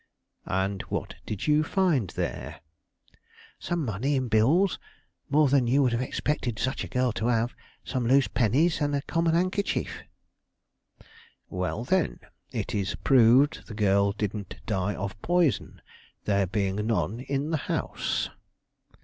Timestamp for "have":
5.91-6.01, 7.27-7.53